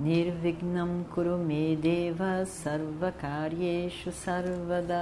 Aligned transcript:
Nirvignam 0.00 1.04
Kurume 1.12 1.76
Deva 1.76 2.46
Sarvakaryeshu 2.46 4.10
Sarvada. 4.10 4.96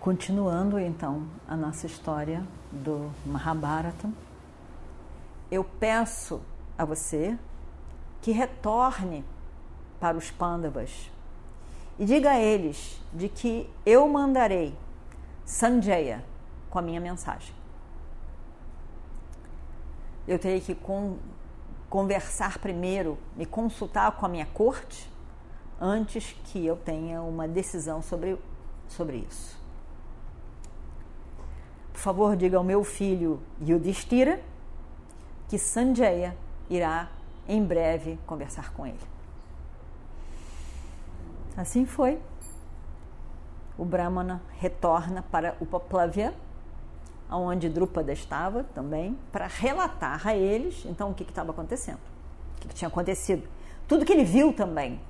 Continuando 0.00 0.78
então 0.78 1.28
a 1.46 1.54
nossa 1.54 1.84
história 1.84 2.42
do 2.72 3.10
Mahabharata, 3.26 4.08
eu 5.50 5.62
peço 5.62 6.40
a 6.78 6.84
você 6.86 7.38
que 8.22 8.32
retorne 8.32 9.22
para 10.00 10.16
os 10.16 10.30
Pandavas 10.30 11.10
e 11.98 12.06
diga 12.06 12.30
a 12.30 12.40
eles 12.40 12.98
de 13.12 13.28
que 13.28 13.68
eu 13.84 14.08
mandarei 14.08 14.74
Sanjaya 15.44 16.24
com 16.70 16.78
a 16.78 16.82
minha 16.82 17.02
mensagem. 17.02 17.54
Eu 20.26 20.38
terei 20.38 20.58
que 20.58 20.74
conversar 21.94 22.58
primeiro, 22.58 23.16
me 23.36 23.46
consultar 23.46 24.10
com 24.16 24.26
a 24.26 24.28
minha 24.28 24.46
corte, 24.46 25.08
antes 25.80 26.32
que 26.46 26.66
eu 26.66 26.74
tenha 26.74 27.22
uma 27.22 27.46
decisão 27.46 28.02
sobre, 28.02 28.36
sobre 28.88 29.18
isso. 29.18 29.56
Por 31.92 32.00
favor, 32.00 32.34
diga 32.34 32.56
ao 32.56 32.64
meu 32.64 32.82
filho 32.82 33.40
Yudhishthira 33.62 34.42
que 35.48 35.56
Sanjaya 35.56 36.36
irá 36.68 37.12
em 37.46 37.64
breve 37.64 38.18
conversar 38.26 38.72
com 38.72 38.84
ele. 38.84 38.98
Assim 41.56 41.86
foi. 41.86 42.20
O 43.78 43.84
Brahmana 43.84 44.42
retorna 44.58 45.22
para 45.22 45.56
Upaplavya 45.60 46.34
onde 47.30 47.68
Drúpada 47.68 48.12
estava 48.12 48.64
também, 48.74 49.18
para 49.32 49.46
relatar 49.46 50.26
a 50.26 50.34
eles 50.34 50.84
então 50.86 51.10
o 51.10 51.14
que 51.14 51.22
estava 51.22 51.50
acontecendo, 51.50 51.98
o 52.56 52.60
que, 52.60 52.68
que, 52.68 52.74
tinha 52.74 52.88
acontecido. 52.88 53.48
Tudo 53.88 54.04
que 54.04 54.12
ele 54.12 54.24
viu 54.24 54.52
também. 54.52 55.00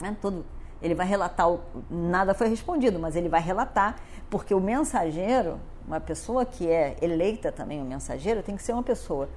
Né? 0.00 0.16
Tudo, 0.20 0.44
ele 0.82 0.94
vai 0.94 1.06
relatar, 1.06 1.48
nada 1.90 2.34
foi 2.34 2.48
respondido, 2.48 2.98
mas 2.98 3.16
ele 3.16 3.28
vai 3.28 3.40
relatar, 3.40 3.96
porque 4.28 4.54
o 4.54 4.60
mensageiro, 4.60 5.58
uma 5.86 6.00
pessoa 6.00 6.44
que 6.44 6.68
é 6.68 6.96
eleita 7.02 7.50
também, 7.52 7.80
o 7.80 7.84
mensageiro, 7.84 8.42
tem 8.42 8.56
que 8.56 8.62
ser 8.62 8.72
uma 8.72 8.82
pessoa 8.82 9.28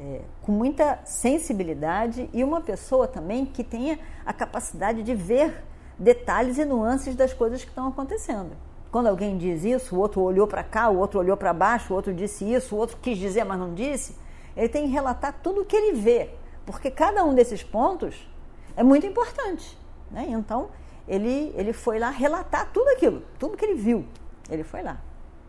é, 0.00 0.22
com 0.42 0.52
muita 0.52 0.98
sensibilidade 1.04 2.28
e 2.32 2.42
uma 2.42 2.60
pessoa 2.60 3.06
também 3.06 3.44
que 3.44 3.62
tenha 3.62 3.98
a 4.24 4.32
capacidade 4.32 5.02
de 5.02 5.14
ver 5.14 5.62
detalhes 5.98 6.58
e 6.58 6.64
nuances 6.64 7.14
das 7.14 7.34
coisas 7.34 7.62
que 7.62 7.68
estão 7.68 7.88
acontecendo. 7.88 8.56
Quando 8.90 9.06
alguém 9.06 9.38
diz 9.38 9.64
isso, 9.64 9.94
o 9.94 9.98
outro 9.98 10.20
olhou 10.20 10.46
para 10.46 10.64
cá, 10.64 10.88
o 10.88 10.98
outro 10.98 11.20
olhou 11.20 11.36
para 11.36 11.52
baixo, 11.52 11.92
o 11.92 11.96
outro 11.96 12.12
disse 12.12 12.44
isso, 12.44 12.74
o 12.74 12.78
outro 12.78 12.96
quis 13.00 13.16
dizer, 13.16 13.44
mas 13.44 13.58
não 13.58 13.72
disse. 13.72 14.16
Ele 14.56 14.68
tem 14.68 14.86
que 14.86 14.92
relatar 14.92 15.38
tudo 15.42 15.60
o 15.60 15.64
que 15.64 15.76
ele 15.76 15.96
vê, 15.96 16.30
porque 16.66 16.90
cada 16.90 17.24
um 17.24 17.32
desses 17.32 17.62
pontos 17.62 18.28
é 18.76 18.82
muito 18.82 19.06
importante. 19.06 19.78
Né? 20.10 20.26
Então, 20.28 20.70
ele, 21.06 21.52
ele 21.56 21.72
foi 21.72 21.98
lá 21.98 22.10
relatar 22.10 22.70
tudo 22.72 22.88
aquilo, 22.88 23.22
tudo 23.38 23.56
que 23.56 23.64
ele 23.64 23.74
viu. 23.74 24.04
Ele 24.48 24.64
foi 24.64 24.82
lá. 24.82 25.00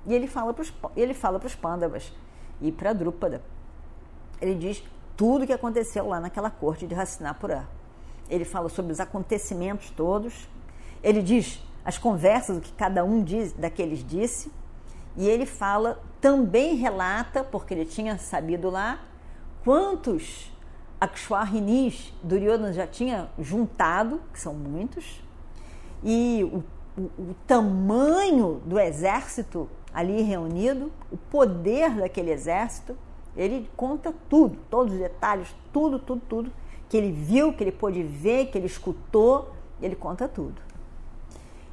E 0.06 0.14
ele 0.14 0.28
fala 0.28 0.54
para 0.54 1.48
os 1.48 1.56
Pandavas 1.56 2.14
e 2.60 2.72
para 2.72 2.94
Drúpada. 2.94 3.42
Ele 4.40 4.56
diz 4.56 4.84
tudo 5.18 5.44
o 5.44 5.48
que 5.48 5.54
aconteceu 5.54 6.08
lá 6.08 6.20
naquela 6.20 6.50
corte 6.50 6.88
de 6.88 6.96
Hastinapura. 6.96 7.68
Ele 8.30 8.46
fala 8.46 8.70
sobre 8.70 8.92
os 8.92 9.00
acontecimentos 9.00 9.90
todos. 9.92 10.48
Ele 11.04 11.22
diz 11.22 11.62
as 11.84 11.98
conversas, 11.98 12.58
o 12.58 12.62
que 12.62 12.72
cada 12.74 13.04
um 13.04 13.24
diz, 13.24 13.54
daqueles 13.54 14.06
disse. 14.06 14.52
E 15.18 15.28
ele 15.28 15.46
fala, 15.46 16.02
também 16.20 16.76
relata, 16.76 17.44
porque 17.44 17.74
ele 17.74 17.86
tinha 17.86 18.18
sabido 18.18 18.70
lá, 18.70 19.00
quantos 19.64 20.52
Akshwarinis 21.00 22.14
Duryodhana 22.24 22.72
já 22.72 22.88
tinha 22.88 23.30
juntado, 23.40 24.22
que 24.32 24.40
são 24.40 24.54
muitos, 24.54 25.22
e 26.04 26.44
o, 26.44 26.64
o, 27.00 27.04
o 27.04 27.36
tamanho 27.46 28.62
do 28.66 28.80
exército 28.80 29.70
ali 29.94 30.22
reunido, 30.22 30.92
o 31.12 31.18
poder 31.18 31.96
daquele 31.96 32.32
exército, 32.32 32.98
ele 33.36 33.70
conta 33.76 34.14
tudo, 34.30 34.58
todos 34.70 34.94
os 34.94 35.00
detalhes, 35.00 35.48
tudo, 35.72 36.00
tudo, 36.00 36.22
tudo 36.28 36.52
que 36.92 36.98
ele 36.98 37.12
viu, 37.12 37.54
que 37.54 37.64
ele 37.64 37.72
pôde 37.72 38.04
ver, 38.04 38.48
que 38.48 38.58
ele 38.58 38.68
escutou, 38.68 39.54
ele 39.82 39.96
conta 39.96 40.28
tudo. 40.28 40.62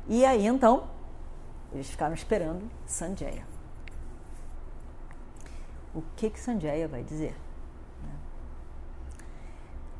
E 0.08 0.24
aí 0.24 0.46
então, 0.46 0.88
eles 1.72 1.90
ficaram 1.90 2.14
esperando 2.14 2.68
Sanjaya. 2.86 3.46
O 5.94 6.02
que 6.16 6.30
que 6.30 6.40
Sanjaya 6.40 6.88
vai 6.88 7.02
dizer? 7.02 7.36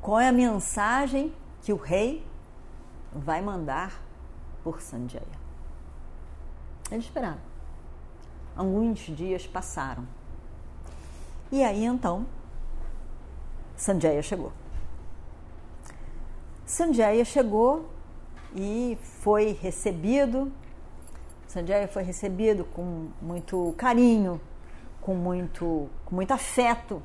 Qual 0.01 0.19
é 0.19 0.29
a 0.29 0.33
mensagem 0.33 1.35
que 1.61 1.73
o 1.73 1.77
rei 1.77 2.27
vai 3.13 3.43
mandar 3.43 4.01
por 4.65 4.81
Sanjaya? 4.81 5.27
Eles 6.91 7.05
esperaram. 7.05 7.41
Alguns 8.57 9.01
dias 9.01 9.47
passaram. 9.47 10.07
E 11.53 11.63
aí 11.63 11.85
então, 11.85 12.27
Sanjaya 13.77 14.23
chegou. 14.23 14.53
Sanjaya 16.65 17.25
chegou 17.25 17.89
e 18.54 18.98
foi 19.22 19.59
recebido. 19.60 20.53
Sanjaya 21.47 21.88
foi 21.88 22.03
recebido 22.03 22.64
com 22.64 23.09
muito 23.20 23.75
carinho, 23.76 24.41
com 25.00 25.14
muito, 25.14 25.88
com 26.04 26.14
muito 26.14 26.32
afeto 26.32 27.03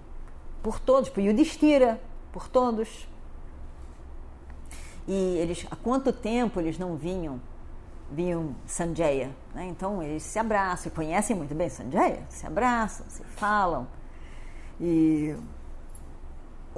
por 0.62 0.80
todos, 0.80 1.10
por 1.10 1.22
Yudhishthira, 1.22 2.02
por 2.32 2.48
todos. 2.48 3.08
E 5.08 5.38
eles, 5.38 5.66
há 5.70 5.76
quanto 5.76 6.12
tempo 6.14 6.60
eles 6.60 6.78
não 6.78 6.96
vinham, 6.96 7.40
vinham 8.12 8.56
Sanjaya? 8.66 9.32
Né? 9.54 9.66
Então 9.66 10.02
eles 10.02 10.24
se 10.24 10.40
abraçam, 10.40 10.92
conhecem 10.92 11.36
muito 11.36 11.54
bem 11.54 11.70
Sanjaya, 11.70 12.26
se 12.30 12.46
abraçam, 12.46 13.06
se 13.10 13.24
falam. 13.24 13.88
E 14.80 15.36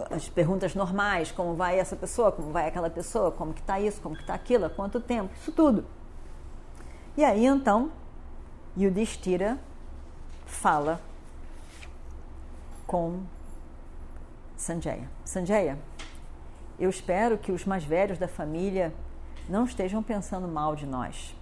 as 0.10 0.28
perguntas 0.30 0.76
normais, 0.76 1.32
como 1.32 1.56
vai 1.56 1.80
essa 1.80 1.96
pessoa, 1.96 2.32
como 2.32 2.52
vai 2.52 2.68
aquela 2.68 2.90
pessoa, 2.90 3.32
como 3.32 3.54
que 3.54 3.62
está 3.62 3.80
isso, 3.80 4.02
como 4.02 4.16
que 4.16 4.22
está 4.22 4.34
aquilo, 4.34 4.66
há 4.66 4.70
quanto 4.70 5.00
tempo, 5.00 5.34
isso 5.36 5.52
tudo. 5.52 5.86
E 7.18 7.24
aí 7.24 7.46
então, 7.46 7.92
Yudhishthira 8.78 9.58
fala 10.46 11.00
com 12.86 13.24
Sanjaya. 14.56 15.10
Sanjaya, 15.24 15.80
eu 16.78 16.90
espero 16.90 17.38
que 17.38 17.52
os 17.52 17.66
mais 17.66 17.84
velhos 17.84 18.18
da 18.18 18.28
família 18.28 18.94
não 19.48 19.64
estejam 19.64 20.04
pensando 20.04 20.48
mal 20.48 20.76
de 20.76 20.86
nós. 20.86 21.36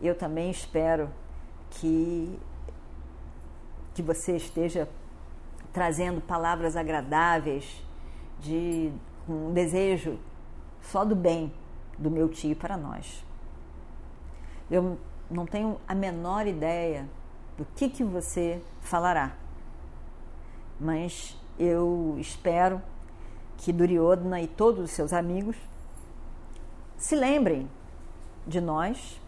Eu 0.00 0.14
também 0.14 0.50
espero 0.50 1.10
que 1.70 2.38
que 3.98 4.02
você 4.02 4.36
esteja 4.36 4.88
trazendo 5.72 6.20
palavras 6.20 6.76
agradáveis, 6.76 7.82
de 8.40 8.92
um 9.28 9.52
desejo 9.52 10.18
só 10.80 11.04
do 11.04 11.14
bem 11.14 11.52
do 11.98 12.10
meu 12.10 12.28
tio 12.28 12.54
para 12.54 12.76
nós. 12.76 13.24
Eu 14.70 14.98
não 15.30 15.44
tenho 15.44 15.80
a 15.86 15.94
menor 15.94 16.46
ideia 16.46 17.08
do 17.56 17.64
que, 17.76 17.88
que 17.88 18.04
você 18.04 18.62
falará, 18.80 19.32
mas 20.78 21.36
eu 21.58 22.16
espero 22.18 22.80
que 23.56 23.72
Duryodhana 23.72 24.40
e 24.40 24.46
todos 24.46 24.84
os 24.84 24.90
seus 24.92 25.12
amigos 25.12 25.56
se 26.96 27.16
lembrem 27.16 27.68
de 28.46 28.60
nós 28.60 29.20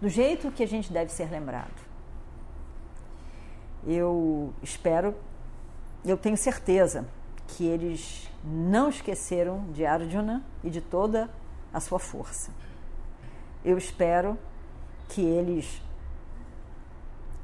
do 0.00 0.08
jeito 0.08 0.50
que 0.50 0.62
a 0.62 0.66
gente 0.66 0.92
deve 0.92 1.12
ser 1.12 1.30
lembrado 1.30 1.91
eu 3.86 4.52
espero, 4.62 5.14
eu 6.04 6.16
tenho 6.16 6.36
certeza 6.36 7.06
que 7.48 7.66
eles 7.66 8.30
não 8.44 8.88
esqueceram 8.88 9.64
de 9.72 9.84
Arjuna 9.84 10.44
e 10.62 10.70
de 10.70 10.80
toda 10.80 11.30
a 11.72 11.80
sua 11.80 11.98
força. 11.98 12.50
Eu 13.64 13.78
espero 13.78 14.38
que 15.08 15.20
eles 15.20 15.80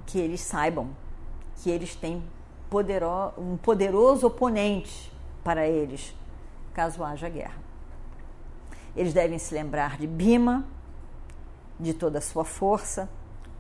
que 0.07 0.19
eles 0.19 0.41
saibam 0.41 0.89
que 1.63 1.71
eles 1.71 1.95
têm 1.95 2.23
um 3.37 3.57
poderoso 3.57 4.27
oponente 4.27 5.13
para 5.43 5.67
eles, 5.67 6.15
caso 6.73 7.03
haja 7.03 7.29
guerra. 7.29 7.59
Eles 8.95 9.13
devem 9.13 9.39
se 9.39 9.55
lembrar 9.55 9.99
de 9.99 10.07
Bima, 10.07 10.67
de 11.79 11.95
toda 11.95 12.19
a 12.19 12.21
sua 12.21 12.45
força, 12.45 13.09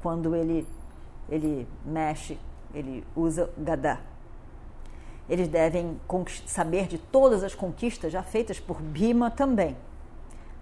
quando 0.03 0.35
ele, 0.35 0.67
ele 1.29 1.67
mexe, 1.85 2.39
ele 2.75 3.05
usa 3.17 3.51
Gadá. 3.57 3.99
Eles 5.29 5.49
devem 5.49 6.01
saber 6.47 6.87
de 6.87 6.99
todas 6.99 7.45
as 7.45 7.55
conquistas 7.55 8.13
já 8.13 8.23
feitas 8.23 8.59
por 8.59 8.81
Bima 8.81 9.31
também, 9.31 9.77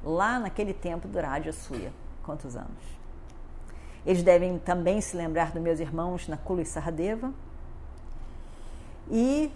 lá 0.02 0.40
naquele 0.40 0.74
tempo 0.74 1.06
do 1.06 1.20
Raja 1.20 1.52
Suya. 1.52 1.92
Quantos 2.24 2.56
anos? 2.56 2.96
Eles 4.04 4.22
devem 4.22 4.58
também 4.58 5.00
se 5.00 5.16
lembrar 5.16 5.52
dos 5.52 5.62
meus 5.62 5.78
irmãos 5.78 6.26
Nakula 6.26 6.62
e 6.62 6.64
Saradeva. 6.64 7.32
E 9.10 9.52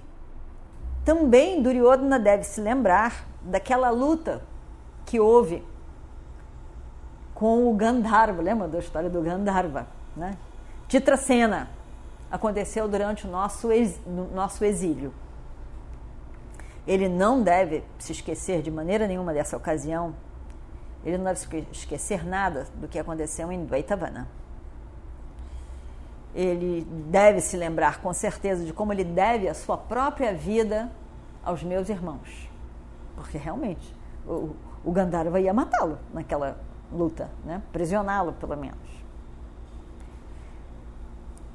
também 1.05 1.63
Duryodhana 1.63 2.19
deve 2.19 2.45
se 2.45 2.61
lembrar 2.61 3.27
daquela 3.43 3.91
luta 3.91 4.43
que 5.07 5.19
houve 5.19 5.65
com 7.35 7.69
o 7.69 7.75
Gandharva, 7.75 8.43
lembra 8.43 8.69
da 8.69 8.79
história 8.79 9.09
do 9.09 9.21
Gandharva? 9.23 9.87
Né? 10.17 10.37
Titracena 10.87 11.69
aconteceu 12.31 12.89
durante 12.89 13.27
o 13.27 13.31
nosso, 13.31 13.73
ex, 13.73 13.99
nosso 14.33 14.65
exílio. 14.65 15.13
Ele 16.87 17.09
não 17.09 17.43
deve 17.43 17.85
se 17.99 18.13
esquecer 18.13 18.63
de 18.63 18.71
maneira 18.71 19.07
nenhuma 19.07 19.33
dessa 19.33 19.57
ocasião, 19.57 20.15
ele 21.05 21.17
não 21.17 21.25
deve 21.25 21.67
esquecer 21.73 22.27
nada 22.27 22.67
do 22.75 22.87
que 22.87 22.99
aconteceu 22.99 23.51
em 23.51 23.65
Dvaitavana. 23.65 24.29
Ele 26.35 26.87
deve 27.09 27.41
se 27.41 27.57
lembrar 27.57 28.01
com 28.01 28.13
certeza 28.13 28.65
de 28.65 28.73
como 28.73 28.93
ele 28.93 29.05
deve 29.05 29.49
a 29.49 29.55
sua 29.55 29.77
própria 29.77 30.33
vida 30.33 30.91
aos 31.43 31.63
meus 31.63 31.89
irmãos. 31.89 32.49
Porque 33.17 33.37
realmente 33.37 33.95
o, 34.27 34.55
o 34.85 34.93
Gandharva 34.93 35.41
ia 35.41 35.53
matá-lo 35.53 35.99
naquela 36.13 36.59
luta, 36.93 37.31
né? 37.45 37.63
prisioná-lo 37.73 38.33
pelo 38.35 38.57
menos. 38.57 39.00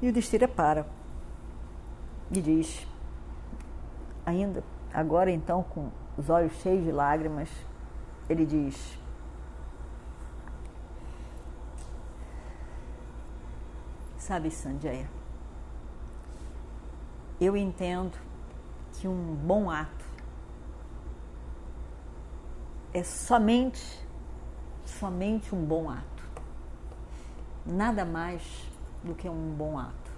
E 0.00 0.08
o 0.08 0.12
Destira 0.12 0.46
para 0.46 0.86
e 2.30 2.40
diz, 2.40 2.86
ainda 4.24 4.62
agora 4.92 5.30
então 5.30 5.62
com 5.62 5.90
os 6.18 6.28
olhos 6.28 6.52
cheios 6.60 6.84
de 6.84 6.92
lágrimas, 6.92 7.48
ele 8.28 8.44
diz: 8.44 8.98
Sabe, 14.18 14.50
Sanjaya, 14.50 15.08
eu 17.40 17.56
entendo 17.56 18.18
que 18.94 19.06
um 19.06 19.34
bom 19.34 19.70
ato 19.70 20.04
é 22.92 23.04
somente, 23.04 24.04
somente 24.84 25.54
um 25.54 25.64
bom 25.64 25.88
ato. 25.88 26.24
Nada 27.64 28.04
mais 28.04 28.42
do 29.06 29.14
que 29.14 29.28
um 29.28 29.54
bom 29.54 29.78
ato. 29.78 30.10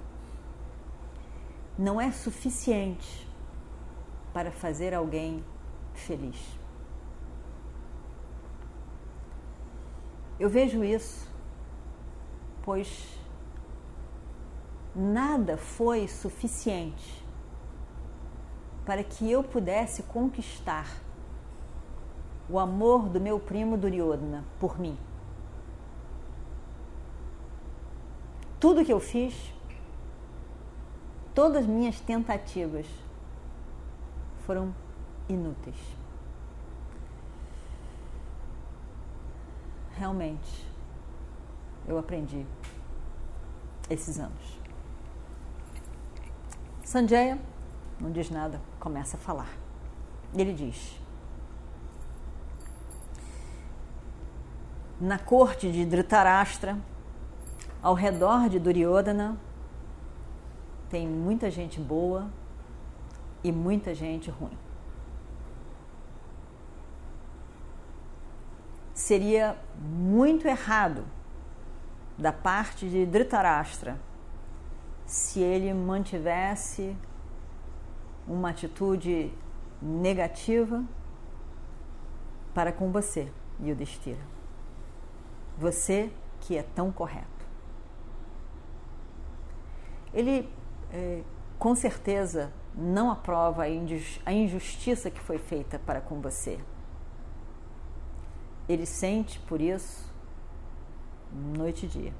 Não 1.79 2.01
é 2.01 2.11
suficiente 2.11 3.29
para 4.33 4.51
fazer 4.51 4.95
alguém 4.95 5.45
feliz. 5.95 6.59
Eu 10.41 10.49
vejo 10.49 10.83
isso, 10.83 11.29
pois 12.63 13.19
nada 14.95 15.57
foi 15.57 16.09
suficiente 16.09 17.25
para 18.85 19.05
que 19.05 19.31
eu 19.31 19.45
pudesse 19.45 20.03
conquistar 20.05 20.89
o 22.49 22.59
amor 22.59 23.09
do 23.09 23.21
meu 23.21 23.39
primo 23.39 23.77
Duryodhana 23.77 24.45
por 24.59 24.79
mim. 24.79 24.97
Tudo 28.61 28.85
que 28.85 28.93
eu 28.93 28.99
fiz, 28.99 29.53
todas 31.35 31.63
as 31.63 31.67
minhas 31.67 32.01
tentativas 32.01 32.87
foram 34.45 34.75
inúteis. 35.29 35.77
Realmente, 39.97 40.67
eu 41.87 41.99
aprendi 41.99 42.45
esses 43.91 44.19
anos. 44.19 44.59
Sanjaya 46.85 47.39
não 48.01 48.11
diz 48.11 48.31
nada, 48.31 48.61
começa 48.79 49.17
a 49.17 49.21
falar. 49.21 49.51
Ele 50.35 50.53
diz: 50.53 51.01
na 55.01 55.19
corte 55.19 55.71
de 55.71 55.85
Dhritarashtra, 55.85 56.77
ao 57.83 57.95
redor 57.95 58.49
de 58.49 58.59
Duryodhana, 58.59 59.37
tem 60.91 61.07
muita 61.07 61.51
gente 61.51 61.81
boa 61.81 62.29
e 63.43 63.53
muita 63.53 63.95
gente 63.95 64.31
ruim. 64.31 64.57
Seria 68.95 69.57
muito 69.81 70.47
errado 70.49 71.05
da 72.19 72.33
parte 72.33 72.89
de 72.89 73.07
Dhritarashtra 73.07 73.99
se 75.07 75.41
ele 75.41 75.73
mantivesse 75.73 76.97
uma 78.27 78.51
atitude 78.51 79.33
negativa 79.81 80.85
para 82.53 82.73
com 82.73 82.91
você, 82.91 83.33
Yudhishthira. 83.63 84.21
Você 85.57 86.13
que 86.41 86.57
é 86.57 86.63
tão 86.63 86.91
correto. 86.91 87.38
Ele, 90.13 90.49
é, 90.93 91.23
com 91.59 91.75
certeza, 91.75 92.53
não 92.75 93.11
aprova 93.11 93.63
a 93.63 94.33
injustiça 94.33 95.11
que 95.11 95.21
foi 95.21 95.39
feita 95.39 95.79
para 95.79 96.01
com 96.01 96.21
você. 96.21 96.59
Ele 98.69 98.87
sente 98.87 99.39
por 99.41 99.61
isso 99.61 100.13
noite 101.33 101.87
e 101.87 101.89
dia. 101.89 102.15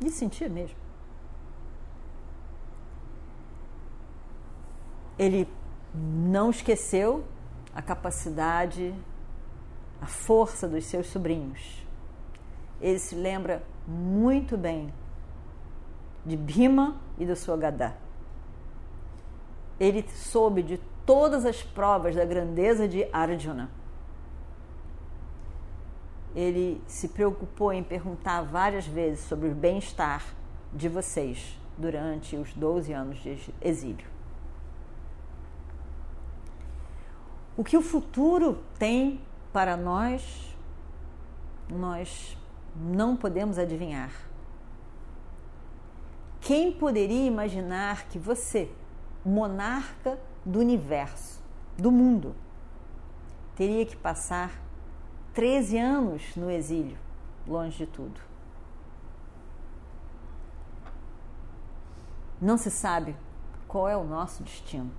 E 0.00 0.10
sentia 0.10 0.48
mesmo. 0.48 0.76
Ele 5.18 5.48
não 5.94 6.50
esqueceu 6.50 7.24
a 7.74 7.80
capacidade, 7.80 8.94
a 10.00 10.06
força 10.06 10.68
dos 10.68 10.84
seus 10.86 11.06
sobrinhos 11.06 11.84
ele 12.84 12.98
se 12.98 13.14
lembra 13.14 13.62
muito 13.86 14.58
bem 14.58 14.92
de 16.24 16.36
Bhima 16.36 16.96
e 17.18 17.26
do 17.26 17.56
Gadá. 17.56 17.94
Ele 19.78 20.06
soube 20.08 20.62
de 20.62 20.78
todas 21.04 21.44
as 21.44 21.62
provas 21.62 22.14
da 22.14 22.24
grandeza 22.24 22.88
de 22.88 23.06
Arjuna. 23.12 23.70
Ele 26.34 26.82
se 26.86 27.08
preocupou 27.08 27.72
em 27.72 27.82
perguntar 27.82 28.42
várias 28.42 28.86
vezes 28.86 29.24
sobre 29.24 29.48
o 29.48 29.54
bem-estar 29.54 30.24
de 30.72 30.88
vocês 30.88 31.58
durante 31.78 32.36
os 32.36 32.52
12 32.54 32.92
anos 32.92 33.18
de 33.18 33.52
exílio. 33.60 34.06
O 37.56 37.62
que 37.62 37.76
o 37.76 37.82
futuro 37.82 38.58
tem 38.78 39.20
para 39.52 39.76
nós, 39.76 40.56
nós 41.68 42.36
não 42.74 43.16
podemos 43.16 43.58
adivinhar. 43.58 44.10
Quem 46.44 46.70
poderia 46.70 47.26
imaginar 47.26 48.06
que 48.10 48.18
você, 48.18 48.70
monarca 49.24 50.20
do 50.44 50.58
universo, 50.58 51.42
do 51.78 51.90
mundo, 51.90 52.36
teria 53.56 53.86
que 53.86 53.96
passar 53.96 54.52
13 55.32 55.78
anos 55.78 56.36
no 56.36 56.50
exílio, 56.50 56.98
longe 57.46 57.78
de 57.78 57.86
tudo? 57.86 58.20
Não 62.38 62.58
se 62.58 62.70
sabe 62.70 63.16
qual 63.66 63.88
é 63.88 63.96
o 63.96 64.04
nosso 64.04 64.42
destino. 64.42 64.92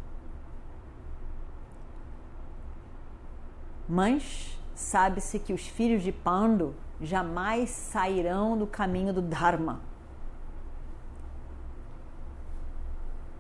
Mas 3.88 4.60
sabe-se 4.74 5.38
que 5.38 5.54
os 5.54 5.68
filhos 5.68 6.02
de 6.02 6.12
Pando 6.12 6.74
jamais 7.00 7.70
sairão 7.70 8.58
do 8.58 8.66
caminho 8.66 9.14
do 9.14 9.22
Dharma 9.22 9.94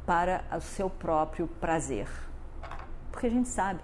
para 0.06 0.44
o 0.56 0.62
seu 0.62 0.90
próprio 0.90 1.48
prazer. 1.48 2.08
Porque 3.12 3.28
a 3.28 3.30
gente 3.30 3.50
sabe 3.50 3.80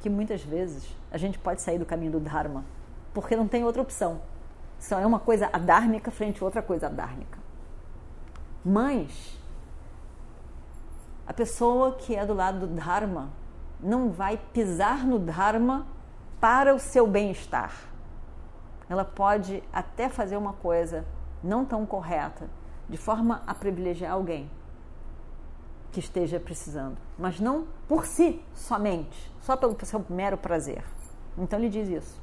que 0.00 0.08
muitas 0.08 0.42
vezes 0.42 0.94
a 1.10 1.18
gente 1.18 1.38
pode 1.38 1.62
sair 1.62 1.78
do 1.78 1.86
caminho 1.86 2.12
do 2.12 2.20
Dharma 2.20 2.64
porque 3.12 3.36
não 3.36 3.48
tem 3.48 3.64
outra 3.64 3.82
opção. 3.82 4.20
Só 4.78 4.98
é 4.98 5.06
uma 5.06 5.18
coisa 5.18 5.48
adármica 5.52 6.10
frente 6.10 6.42
a 6.42 6.44
outra 6.44 6.62
coisa 6.62 6.86
adármica. 6.86 7.38
Mas 8.64 9.38
a 11.26 11.32
pessoa 11.32 11.94
que 11.94 12.14
é 12.14 12.24
do 12.26 12.34
lado 12.34 12.60
do 12.60 12.66
Dharma 12.66 13.30
não 13.80 14.10
vai 14.10 14.36
pisar 14.52 15.06
no 15.06 15.18
Dharma 15.18 15.86
para 16.40 16.74
o 16.74 16.78
seu 16.78 17.06
bem-estar. 17.06 17.72
Ela 18.88 19.04
pode 19.04 19.62
até 19.72 20.08
fazer 20.08 20.36
uma 20.36 20.52
coisa 20.52 21.04
não 21.42 21.64
tão 21.64 21.86
correta, 21.86 22.48
de 22.88 22.96
forma 22.96 23.42
a 23.46 23.54
privilegiar 23.54 24.12
alguém 24.12 24.50
que 25.94 26.00
esteja 26.00 26.40
precisando, 26.40 26.98
mas 27.16 27.38
não 27.38 27.68
por 27.86 28.04
si 28.04 28.44
somente, 28.52 29.32
só 29.40 29.56
pelo 29.56 29.76
seu 29.86 30.04
mero 30.10 30.36
prazer. 30.36 30.84
Então 31.38 31.56
ele 31.56 31.68
diz 31.68 31.88
isso. 31.88 32.20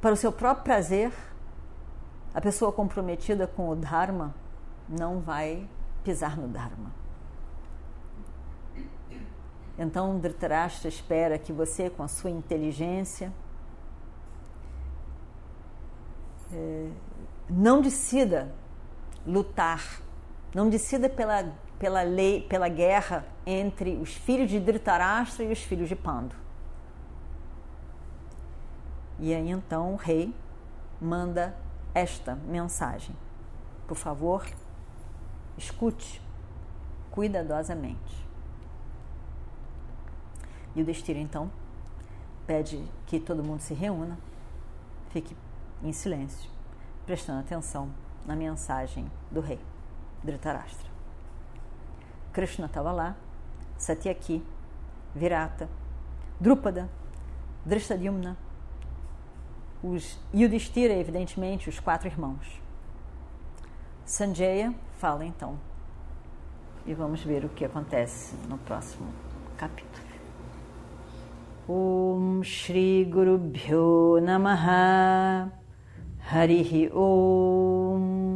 Para 0.00 0.14
o 0.14 0.16
seu 0.16 0.32
próprio 0.32 0.64
prazer, 0.64 1.12
a 2.32 2.40
pessoa 2.40 2.72
comprometida 2.72 3.46
com 3.46 3.68
o 3.68 3.76
Dharma 3.76 4.34
não 4.88 5.20
vai 5.20 5.68
pisar 6.02 6.38
no 6.38 6.48
Dharma. 6.48 6.90
Então 9.78 10.18
Dhritarashtra 10.18 10.88
espera 10.88 11.38
que 11.38 11.52
você, 11.52 11.90
com 11.90 12.02
a 12.02 12.08
sua 12.08 12.30
inteligência, 12.30 13.30
é, 16.50 16.88
não 17.50 17.82
decida 17.82 18.54
lutar, 19.26 20.00
não 20.56 20.70
decida 20.70 21.06
pela, 21.06 21.52
pela 21.78 22.00
lei, 22.00 22.40
pela 22.40 22.66
guerra 22.66 23.26
entre 23.44 23.98
os 23.98 24.14
filhos 24.14 24.48
de 24.48 24.58
Dhritarashtra 24.58 25.44
e 25.44 25.52
os 25.52 25.58
filhos 25.58 25.86
de 25.86 25.94
Pando. 25.94 26.34
E 29.18 29.34
aí 29.34 29.50
então 29.50 29.92
o 29.92 29.96
rei 29.96 30.34
manda 30.98 31.54
esta 31.92 32.34
mensagem. 32.34 33.14
Por 33.86 33.98
favor, 33.98 34.46
escute 35.58 36.22
cuidadosamente. 37.10 38.26
E 40.74 40.80
o 40.80 40.86
destino 40.86 41.20
então 41.20 41.50
pede 42.46 42.82
que 43.04 43.20
todo 43.20 43.44
mundo 43.44 43.60
se 43.60 43.74
reúna, 43.74 44.16
fique 45.10 45.36
em 45.82 45.92
silêncio, 45.92 46.48
prestando 47.04 47.40
atenção 47.40 47.90
na 48.24 48.34
mensagem 48.34 49.04
do 49.30 49.42
rei 49.42 49.60
Dhritarashtra. 50.22 50.90
Krishna 52.32 52.66
estava 52.66 52.92
lá, 52.92 53.16
Satyaki, 53.78 54.44
Virata, 55.14 55.68
Drupada, 56.40 56.88
Drishtadyumna, 57.64 58.36
os 59.82 60.18
Yudhishthira, 60.34 60.94
evidentemente, 60.94 61.68
os 61.68 61.80
quatro 61.80 62.08
irmãos. 62.08 62.60
Sanjaya 64.04 64.74
fala 64.98 65.24
então. 65.24 65.58
E 66.86 66.94
vamos 66.94 67.22
ver 67.22 67.44
o 67.44 67.48
que 67.48 67.64
acontece 67.64 68.36
no 68.48 68.58
próximo 68.58 69.08
capítulo. 69.56 70.06
Om 71.68 72.44
Shri 72.44 73.04
Guru 73.04 73.38
Bhyo 73.38 74.20
Namaha 74.22 75.50
Harihi 76.30 76.88
Om 76.92 78.35